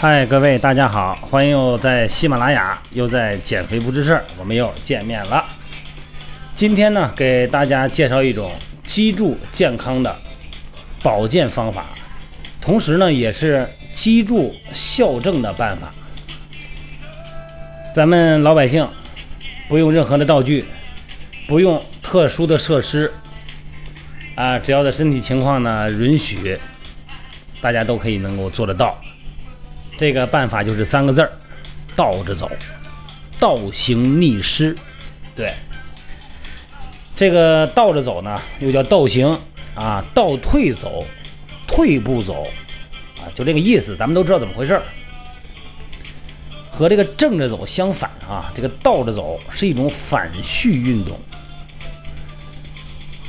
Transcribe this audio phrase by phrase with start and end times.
[0.00, 5.44] 嗨，各位大家好，欢迎又在喜马拉雅，又在减肥不吱事儿，我们又见面了。
[6.54, 8.50] 今天呢，给大家介绍一种
[8.86, 10.16] 脊柱健康的
[11.02, 11.84] 保健方法，
[12.62, 15.92] 同时呢，也是脊柱校正的办法。
[17.94, 18.88] 咱们老百姓
[19.68, 20.64] 不用任何的道具，
[21.46, 23.12] 不用特殊的设施，
[24.34, 26.58] 啊，只要的身体情况呢允许，
[27.60, 28.98] 大家都可以能够做得到。
[30.00, 31.30] 这个办法就是三个字儿：
[31.94, 32.50] 倒着走，
[33.38, 34.74] 倒行逆施。
[35.36, 35.52] 对，
[37.14, 39.38] 这个倒着走呢，又叫倒行
[39.74, 41.04] 啊，倒退走，
[41.66, 42.46] 退步走
[43.18, 43.94] 啊，就这个意思。
[43.94, 44.82] 咱们都知道怎么回事儿。
[46.70, 51.20] 和这个正着走相反啊，这个倒着走是一种反序运动。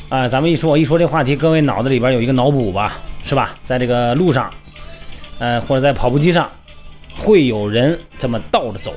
[0.08, 3.58] 啊，咱们一说一说这话题，各位脑子里边有一个脑补吧，是吧？
[3.66, 4.50] 在这个路上，
[5.38, 6.50] 呃，或者在跑步机上。
[7.22, 8.96] 会有人这么倒着走，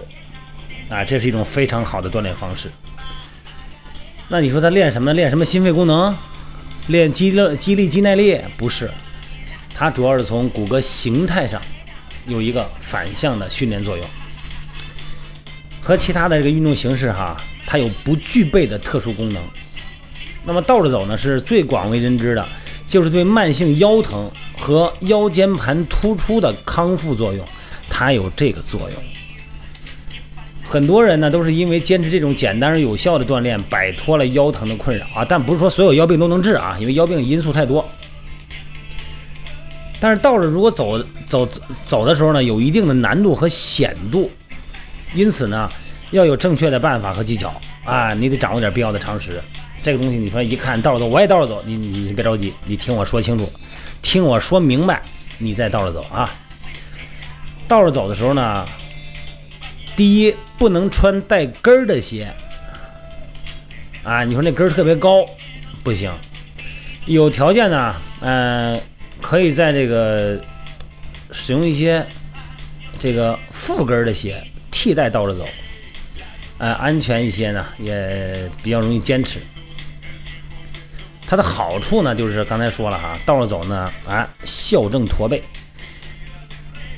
[0.89, 2.71] 啊，这是一种非常好的锻炼方式。
[4.29, 5.13] 那你说他练什么？
[5.13, 6.17] 练什么心肺功能？
[6.87, 8.41] 练肌力、肌力、肌耐力？
[8.57, 8.91] 不是，
[9.75, 11.61] 它主要是从骨骼形态上
[12.27, 14.07] 有一个反向的训练作用，
[15.83, 17.37] 和其他的这个运动形式哈，
[17.67, 19.43] 它有不具备的特殊功能。
[20.45, 22.49] 那么倒着走呢，是最广为人知的，
[22.87, 27.47] 就是对慢性腰疼和腰间盘突出的康复作用。
[27.97, 29.03] 它有这个作用，
[30.65, 35.25] 很多人呢都是因为坚持这种简单而有效的锻炼，摆脱了腰疼的困扰啊。
[35.25, 37.89] 但不是说所有腰病都能治啊，因为腰病因素太多。
[40.01, 41.49] 但是倒着如果走走
[41.87, 44.29] 走的时候呢，有一定的难度和险度，
[45.15, 45.71] 因此呢
[46.11, 47.55] 要有正确的办法和技巧
[47.85, 49.41] 啊，你得掌握点必要的常识。
[49.85, 53.49] 这个东西你说一看倒着走，我也倒着走，你你你别着急，你听我说清楚，
[54.03, 55.01] 听我说明白，
[55.39, 56.29] 你再倒着走啊。
[57.67, 58.67] 倒着走的时候呢，
[59.97, 62.33] 第一不能穿带跟儿的鞋，
[64.03, 65.25] 啊，你说那跟儿特别高，
[65.83, 66.13] 不行。
[67.07, 68.81] 有条件呢，嗯，
[69.21, 70.41] 可以在这个
[71.31, 72.05] 使用一些
[72.99, 75.45] 这个副跟儿的鞋替代倒着走，
[76.59, 79.41] 呃，安全一些呢，也比较容易坚持。
[81.27, 85.43] 它的好处呢，就是刚才说了哈，倒着走呢，啊，校正驼背。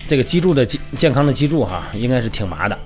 [0.08, 2.78] 这个脊柱的健健康的脊柱哈，应该是挺麻的。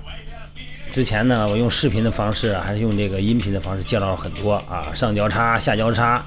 [0.91, 6.23] 之前呢，我用视频的方式还是用这个音频的方式介绍了很多啊，上交叉、下交叉、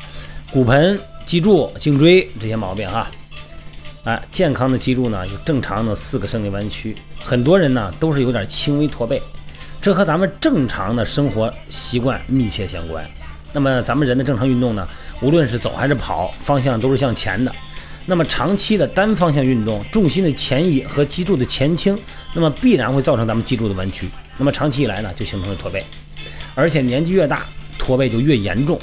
[0.51, 3.11] 骨盆、脊柱、颈椎这些毛病哈。
[4.05, 9.21] 啊，健康的脊柱呢，有正常的四个生理弯曲，很多人呢都是有点轻微驼背，
[9.81, 13.05] 这和咱们正常的生活习惯密切相关。
[13.53, 14.87] 那么咱们人的正常运动呢，
[15.21, 17.51] 无论是走还是跑，方向都是向前的。
[18.07, 21.99] 那么长期的单方向运动，重心的前移和脊柱的前倾，
[22.35, 24.09] 那么必然会造成咱们脊柱的弯曲。
[24.37, 25.83] 那么长期以来呢，就形成了驼背，
[26.55, 27.47] 而且年纪越大，
[27.79, 28.79] 驼背就越严重。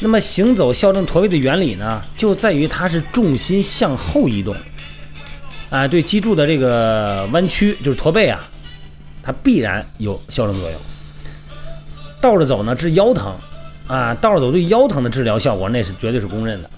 [0.00, 4.56] 那么行走校正驼背的原理呢，就在于它是重心向后移动，
[5.70, 8.40] 啊，对脊柱的这个弯曲，就是驼背啊，
[9.22, 10.80] 它必然有校正作用。
[12.20, 13.32] 倒着走呢治腰疼，
[13.86, 16.70] 啊，倒着走对腰疼的治疗效果那是绝对是公认的。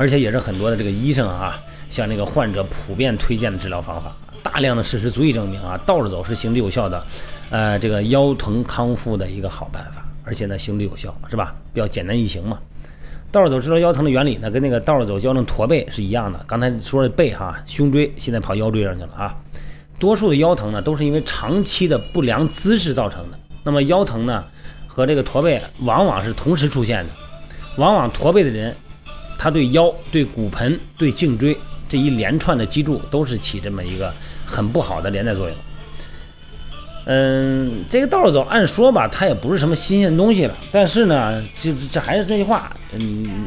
[0.00, 4.10] 而且也是很多的这个医生啊，向那个患者普遍推荐的治疗方法。
[4.42, 7.04] 大量的事实足以证明啊，倒着走是行之有效的，
[7.50, 10.02] 呃，这个腰疼康复的一个好办法。
[10.24, 11.54] 而且呢，行之有效，是吧？
[11.74, 12.58] 比较简单易行嘛。
[13.30, 16.42] 倒着走治疗腰疼的原理呢，跟那个倒着走矫正驼背是一样的。
[16.46, 19.36] 刚才说的背哈，胸椎现在跑腰椎上去了啊。
[19.98, 23.38] 多数的腰疼呢，都是因为长期的不良姿势造成的。
[23.64, 24.42] 那么腰疼呢，
[24.86, 27.10] 和这个驼背往往是同时出现的，
[27.76, 28.74] 往往驼背的人。
[29.42, 31.56] 它对腰、对骨盆、对颈椎
[31.88, 34.12] 这一连串的脊柱都是起这么一个
[34.44, 35.56] 很不好的连带作用。
[37.06, 40.54] 嗯，这个倒着走，按说吧，它也不是什么新鲜东西了。
[40.70, 43.46] 但是呢，这这还是这句话，嗯，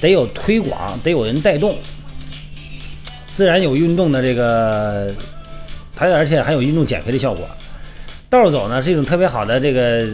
[0.00, 1.76] 得有推广，得有人带动，
[3.30, 5.12] 自然有运动的这个，
[5.94, 7.46] 它而且还有运动减肥的效果。
[8.30, 10.08] 倒着走呢，是一种特别好的这个，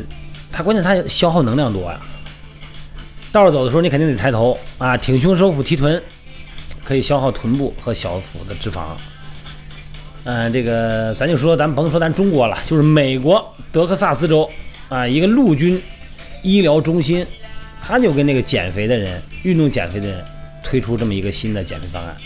[0.51, 2.01] 它关键它消耗能量多呀。
[3.35, 6.01] 倒着走的时候，你肯定得抬头啊，挺胸收腹提臀，
[6.85, 8.91] 可以消耗臀部和小腹的脂肪。
[10.23, 14.49] 嗯，这个咱就说，咱甭说咱中国了，就是美国德克萨斯州
[14.89, 15.83] 啊，一个陆军
[16.45, 17.27] 医疗中心，
[17.83, 20.25] 他就跟那个减肥的人、运动减肥的人
[20.63, 22.17] 推出这么一个新的减肥方案。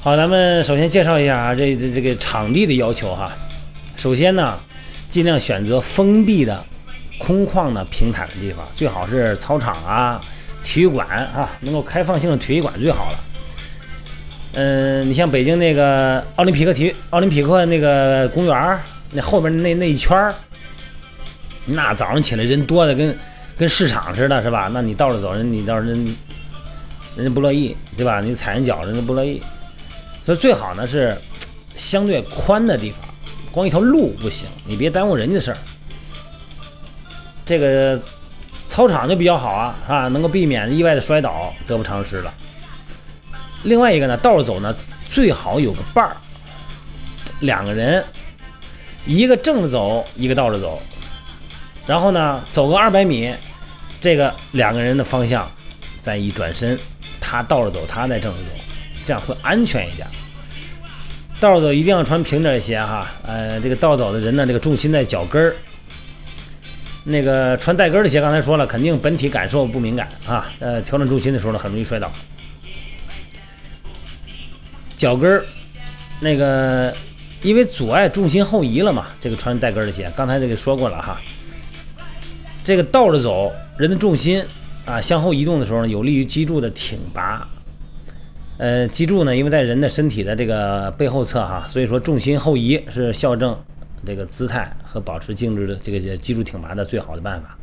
[0.00, 3.30] 好，咱们首先介绍一下啊，这这这个场地的要求哈。
[3.94, 4.58] 首先呢，
[5.08, 6.66] 尽量选择封闭的。
[7.18, 10.20] 空旷的平坦的地方，最好是操场啊、
[10.62, 13.20] 体育馆啊，能够开放性的体育馆最好了。
[14.54, 18.78] 嗯，你像北京那个奥林匹克体育奥林匹克那个公园，
[19.12, 20.34] 那后边那那一圈儿，
[21.66, 23.16] 那早上起来人多的跟
[23.58, 24.70] 跟市场似的，是吧？
[24.72, 26.16] 那你倒着走，人你倒人
[27.16, 28.20] 人家不乐意，对吧？
[28.20, 29.42] 你踩人脚，人家不乐意。
[30.24, 31.16] 所以最好呢是
[31.76, 33.00] 相对宽的地方，
[33.52, 35.58] 光一条路不行，你别耽误人家的事儿。
[37.46, 37.98] 这个
[38.66, 42.34] 操场就比较好啊，啊，能够避免意外的摔倒，得不偿失了。
[43.62, 44.74] 另外一个呢，倒着走呢，
[45.08, 46.16] 最好有个伴儿，
[47.38, 48.04] 两个人，
[49.06, 50.82] 一个正着走，一个倒着走，
[51.86, 53.32] 然后呢，走个二百米，
[54.00, 55.48] 这个两个人的方向
[56.02, 56.76] 再一转身，
[57.20, 58.50] 他倒着走，他再正着走，
[59.06, 60.06] 这样会安全一点。
[61.38, 65.54] 倒着走一定要穿平底鞋哈，呃，这个倒走的人呢，这个重心在脚跟儿。
[67.08, 72.10] 那个穿带跟的鞋，刚才说了，肯定本体感受不敏感啊，呃，调整重心的时候呢，很容易摔倒。
[74.96, 75.44] 脚跟儿，
[76.18, 76.92] 那个
[77.42, 81.20] 因为阻碍重心后移了嘛，这个穿带跟的鞋，刚才这个说过了哈。
[82.64, 84.42] 这个倒着走，人的重心
[84.84, 87.46] 啊向后移动的时候呢，有利于脊柱的挺拔。
[88.58, 93.56] 呃，脊柱呢，因为在人的身体的这个背后侧哈，所以说重心后移是校正。
[94.04, 97.56] 这个姿态和保持静止的这个脊柱挺拔的最好的办法。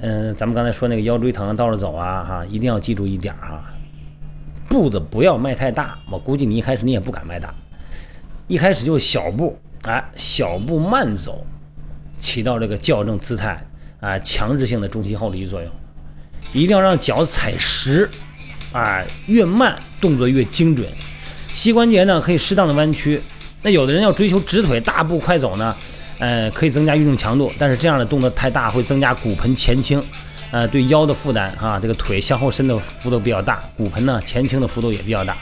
[0.00, 3.62] 嗯，咱们刚才说那个腰椎疼倒着走啊，哈，一定要记住一点哈，
[4.68, 5.96] 步子不要迈太大。
[6.10, 7.54] 我估计你一开始你也不敢迈大，
[8.48, 11.46] 一开始就小步，哎，小步慢走，
[12.18, 13.64] 起到这个校正姿态
[14.00, 15.70] 啊，强制性的重心后移作用。
[16.52, 18.10] 一定要让脚踩实，
[18.72, 20.86] 哎，越慢动作越精准。
[21.54, 23.22] 膝关节呢可以适当的弯曲。
[23.64, 25.74] 那有的人要追求直腿大步快走呢，
[26.18, 30.02] 呃，可以增加运动强度，但是这样的动作太大会增加骨盆前倾，
[30.50, 35.36] 呃，对腰的负担啊，这个腿向后伸的幅度比较大，骨盆呢前倾的幅度也比较大，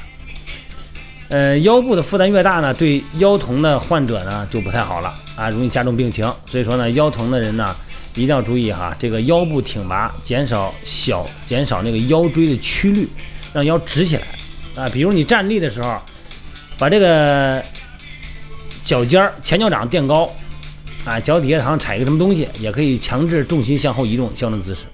[1.29, 6.31] 呃，腰部的负担越大呢，对腰疼的患者呢就不太好了啊，容易加重病情。
[6.45, 7.75] 所以说呢，腰疼的人呢
[8.15, 13.09] 一定要注意哈，这个腰部挺拔，减少小减少那个腰椎的曲率，
[13.55, 14.23] 让腰直起来
[14.77, 14.87] 啊。
[14.91, 15.99] 比如你站立的时候，
[16.77, 17.65] 把这个。
[18.91, 20.29] 脚尖儿、前脚掌垫高，
[21.05, 24.87] 啊，脚底下好像踩一个什么东西，也可以强制重心向后移动，校正姿势。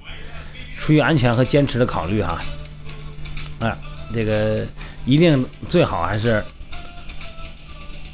[0.76, 2.38] 出于安全和坚持的考虑哈，
[3.58, 3.74] 啊，
[4.12, 4.66] 这个
[5.06, 6.44] 一定最好还是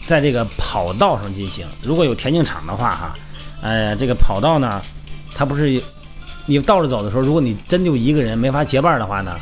[0.06, 1.66] 在这个跑道上进行。
[1.82, 3.14] 如果有田径场的话哈，
[3.60, 4.80] 哎，这个跑道呢，
[5.34, 5.82] 它不是
[6.46, 9.36] 你倒着走的时候，如果你真就一个人没法结伴的话呢，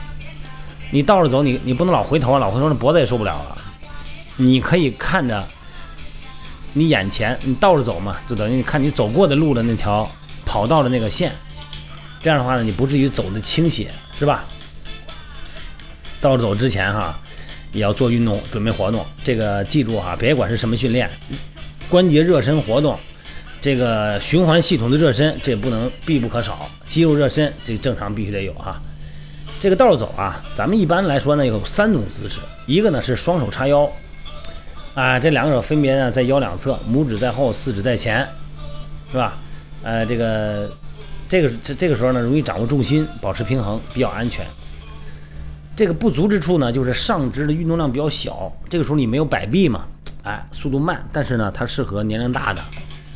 [0.90, 3.58] 你倒着走，你你不能老回头啊，老回头那脖子也受不了了。
[4.36, 5.46] 你可以看着。
[6.72, 10.08] 你眼前，你倒着走嘛，就等于你看你走过的路的那条
[10.46, 11.32] 跑道的那个线，
[12.20, 14.44] 这样的话呢，你不至于走的倾斜，是吧？
[16.20, 17.18] 倒着走之前哈，
[17.72, 19.04] 也要做运动准备活动。
[19.24, 21.10] 这个记住哈，别管是什么训练，
[21.88, 22.98] 关节热身活动，
[23.60, 26.70] 这个循环系统的热身，这不能必不可少。
[26.88, 28.80] 肌肉热身，这正常必须得有哈。
[29.60, 33.90] 这个倒着走啊，咱们一般来说呢有三种姿势，一个呢是双手叉腰。
[34.94, 38.26] 啊，这两个手分别呢在腰两侧，拇指在后，四指在前，
[39.10, 39.38] 是吧？
[39.82, 40.70] 呃，这个，
[41.28, 44.44] 这个这这个时候呢，容易掌握重心，保持平衡，比较安全。
[45.76, 49.86] 这个不足之处呢，就是上肢的运动量比较小，这个时候你没有摆臂嘛，
[50.22, 51.02] 哎，速度慢。
[51.12, 52.62] 但是呢，它适合年龄大的，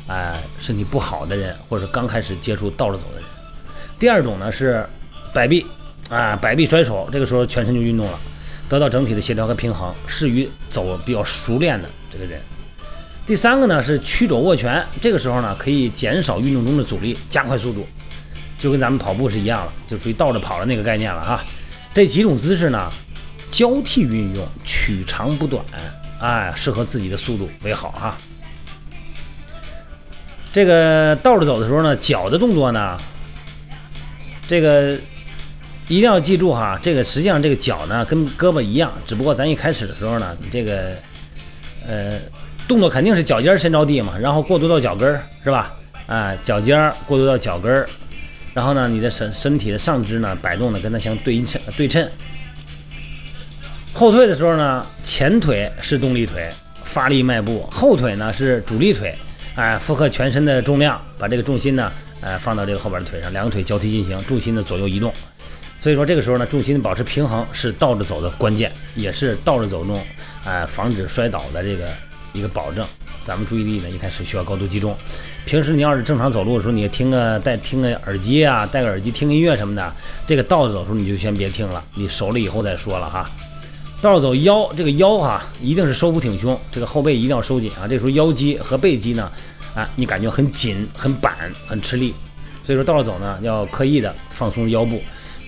[0.06, 3.24] 哎，身体不好的人，或者刚开始接触倒着走的人。
[3.98, 4.86] 第二种呢是
[5.34, 5.66] 摆臂，
[6.08, 8.18] 啊，摆臂甩手，这个时候全身就运动了。
[8.74, 12.40] 得到整体的协调和平衡，适于走比较熟练的这个人。
[13.24, 17.86] 第三个呢是曲肘握拳，这个时候呢可以减少运动中的阻力，加快速度，
[18.58, 21.44] 就跟咱们跑步是一样了，就属于倒着跑的那个概念了哈。
[21.94, 22.90] 这几种姿势呢
[23.48, 25.64] 交替运用，取长补短，
[26.18, 28.16] 哎，适合自己的速度为好哈。
[30.52, 32.98] 这个倒着走的时候呢，脚的动作呢，
[34.48, 34.98] 这个。
[35.88, 40.92] 一定要记住哈，这个实际上这个脚呢跟胳膊一样，只不过咱一开始的时候呢，你这个
[41.86, 42.18] 呃
[42.66, 45.74] 动作肯定是脚尖先着地嘛，然后过渡到脚跟儿是吧？
[46.06, 47.86] 啊，脚尖过渡到脚跟儿，
[48.54, 52.06] 然后呢，你的身身体的上肢呢摆动的跟它相对应称对称。
[53.92, 56.50] 后退的时候呢，前腿是动力腿，
[56.82, 59.14] 发力迈步；后腿呢是主力腿，
[59.54, 65.12] 哎，负荷全身的重量，把这个重心呢，哎，放到这个后边的腿上，两个腿交替进行，重心的左右移动。
[65.84, 70.02] 所以说这个时候呢，重心保持平衡是倒着走的关键，也是倒着走中，
[70.46, 71.86] 哎，防止摔倒的这个
[72.32, 72.82] 一个保证。
[73.22, 74.96] 咱们注意力呢，一开始需要高度集中。
[75.44, 79.92] 平时你要是正常走路的时候，你听个戴听个耳机啊，戴个耳机听音乐什么的，
[80.26, 83.28] 这个倒着走的时候你就先别听了，你熟了以后再说了哈。
[84.00, 87.86] 倒着走腰，这个腰哈一定是收腹挺胸，这个后背一定要收紧啊。
[87.86, 89.30] 这时候腰肌和背肌呢，
[89.74, 92.14] 啊，你感觉很紧、很板、很吃力。
[92.64, 94.98] 所以说倒着走呢，要刻意的放松腰部，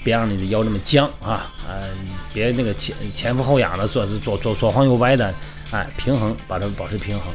[0.06, 1.88] 别让你的腰那么僵啊，呃，
[2.32, 5.34] 别那个前前俯后仰的，左左左左晃右歪的，
[5.72, 7.26] 哎，平衡，把它保持平衡。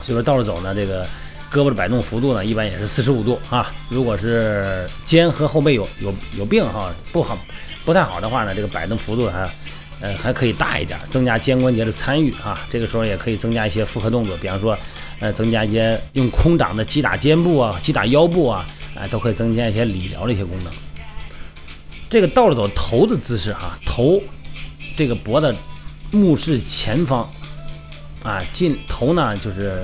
[0.00, 1.04] 所以说倒着走呢，这个
[1.52, 3.70] 胳膊的摆动幅度呢，一般也是四十五度啊。
[3.90, 7.36] 如果是肩和后背有有有病哈，不好
[7.84, 9.50] 不太好的话呢，这个摆动幅度还
[10.00, 12.58] 呃还可以大一点，增加肩关节的参与啊。
[12.70, 14.74] 这个时候也可以增加一些复合动作，比方说。
[15.22, 18.64] 呃，增加一些用空掌的击打肩部啊，击打腰部啊，
[18.96, 20.72] 哎，都可以增加一些理疗的一些功能。
[22.10, 24.20] 这个倒着走头的姿势哈，头
[24.96, 25.54] 这个脖子
[26.10, 27.30] 目视前方
[28.24, 29.80] 啊，进头呢就是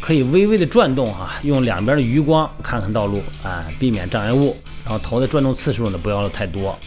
[0.00, 4.54] 可以微微的转动哈，用两边的余光看看道路啊，避免障碍物。
[4.84, 6.78] 然后头的转动次数呢不要太多，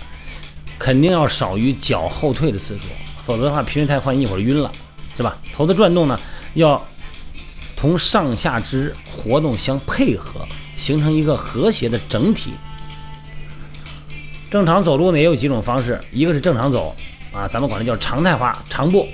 [0.78, 2.84] 肯定要少于脚后退的次数，
[3.26, 4.72] 否则的话频率太快，一会儿晕了，
[5.18, 5.36] 是吧？
[5.52, 6.18] 头的转动呢
[6.54, 6.82] 要。
[7.76, 12.52] 同上下肢活动相配合，形成一个和谐的整体。
[14.54, 16.96] 正常走路呢也有几种方式，一个是正常走
[17.32, 19.08] 啊，咱们管它叫常态化长步，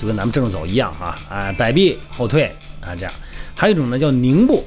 [0.00, 2.44] 就跟咱们正着走一样啊，哎，摆臂后退
[2.80, 3.12] 啊这样。
[3.54, 4.64] 还有一种呢叫拧步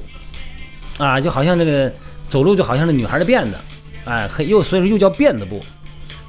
[1.00, 1.92] 啊，就好像这个
[2.28, 3.58] 走路就好像是女孩的辫子，
[4.06, 5.60] 哎，又所以说又叫辫子步。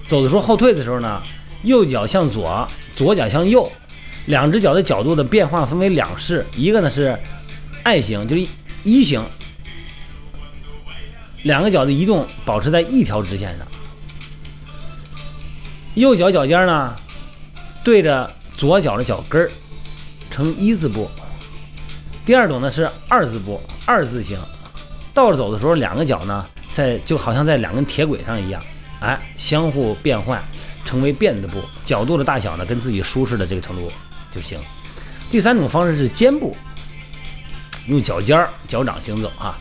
[0.07, 1.21] 走的时候后退的时候呢，
[1.62, 3.71] 右脚向左，左脚向右。
[4.29, 7.15] 两只脚的角度的变化分为两式，一个呢是
[7.83, 8.47] 爱型，就是
[8.83, 9.23] 一型，
[11.42, 13.66] 两个脚的移动保持在一条直线上，
[15.94, 16.94] 右脚脚尖呢
[17.82, 19.50] 对着左脚的脚跟儿，
[20.30, 21.11] 成一字步。
[22.25, 24.38] 第二种呢是二字步，二字形，
[25.14, 28.62] 倒着走的时候，两个脚呢在就好像在两根铁轨上一样，
[29.00, 30.42] 哎，相互变换，
[30.85, 33.90] 成为辫子步，角度的大小呢跟自己舒适的这个程度。
[34.32, 34.56] 就行。
[35.28, 36.56] 第三种方式是肩部，
[37.87, 39.59] 用脚尖儿、脚掌行走啊，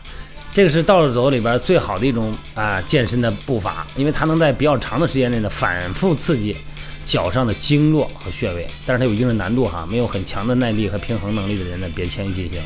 [0.52, 6.56] 这个是倒着走里边最好的一种啊健身的步伐，因为它能在比较长的时间内呢反复刺激
[7.04, 12.60] 脚上的经络和穴位，但是它有一定的难度哈，没有很强的耐力和平衡能力的人呢别轻易进行。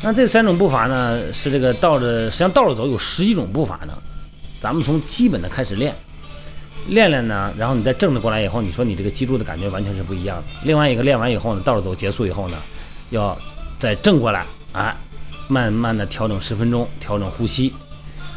[0.00, 3.92] 那这三种步伐呢是这个倒着，实际上倒着走有十几种步伐呢，
[4.60, 5.94] 咱们从基本的开始练。
[6.88, 10.44] 练练呢，然后你再正着过来以后，你说你这个脊柱的感觉完全是不一样的。
[10.64, 12.56] 另外一个练完以后呢，倒着走结束以后呢，
[13.10, 13.38] 要
[13.78, 14.96] 再正过来，啊，
[15.52, 17.72] 慢慢的调整十分钟，调整呼吸，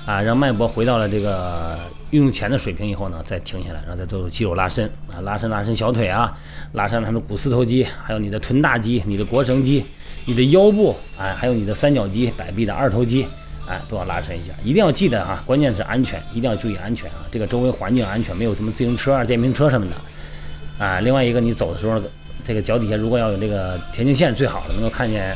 [0.06, 1.78] 啊，让脉搏回到了这个
[2.12, 6.38] 运动前的水平以后呢，再停下来，然后再做肌肉拉伸啊，拉伸拉伸小腿啊，
[6.74, 9.86] 拉伸它的股四头肌，还有你的臀大肌、你的腘绳肌、
[10.26, 13.26] 你的腰部，哎，还有你的三角肌、摆臂的二头肌。
[13.68, 15.42] 哎，都要拉伸一下，一定要记得啊！
[15.44, 17.26] 关键是安全，一定要注意安全啊！
[17.32, 21.00] 这个周围环境安全，没有什么自行车啊、电瓶车什么的啊。
[21.00, 22.00] 另外一个，你走的时候，
[22.46, 25.36] 这个脚底下如果要有这个田径线，最好的能够看见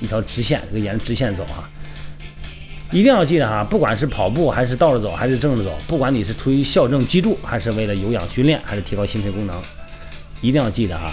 [0.00, 1.68] 一条直线，这个沿着直线走啊。
[2.92, 9.60] 一定要记得哈，不管是跑步还是倒着走还是正着走，不管你是出于校正脊柱，还是为了有氧训练，还是提高心肺功能，
[10.40, 11.12] 一定要记得哈，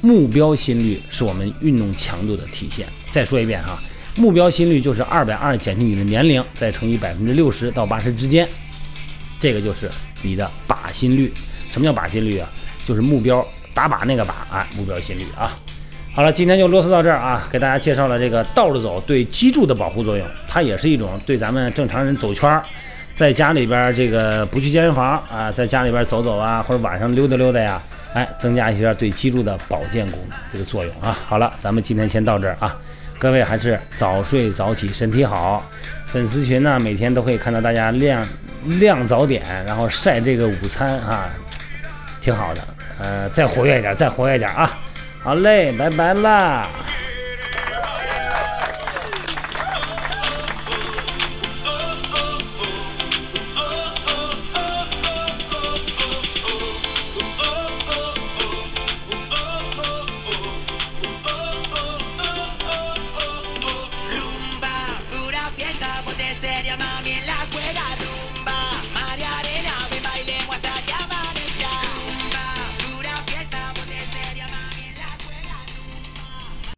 [0.00, 2.86] 目标心率是我们运动强度的体现。
[3.10, 3.80] 再说一遍哈。
[4.16, 8.48] 目标心率就是二百二减去你的年龄，再乘以百分之六十到八十之间，
[9.38, 9.90] 这个就是
[10.22, 11.30] 你的靶心率。
[11.70, 12.50] 什么叫靶心率啊？
[12.86, 15.54] 就是目标打靶那个靶啊，目标心率啊。
[16.16, 22.62] 好了，今天就啰嗦到这儿啊，给大家介绍了这个倒着走对脊柱的保护作用，它也是一种对咱们正常人走圈儿，
[23.14, 27.78] 在家里边这个不去健身房啊，在家里边走走啊，或者晚上溜达溜达呀，
[28.14, 31.18] 哎，增加一些对脊柱的保健功能这个作用啊。
[31.26, 32.74] 好了，咱们今天先到这儿啊。
[33.18, 35.68] 各位还是早睡早起，身体好。
[36.06, 38.26] 粉丝群呢，每天都可以看到大家亮
[38.64, 41.28] 亮早点，然后晒这个午餐啊，
[42.22, 42.62] 挺好的。
[42.98, 44.72] 呃，再活跃一点，再活跃一点啊！
[45.26, 46.68] 好嘞，拜拜啦。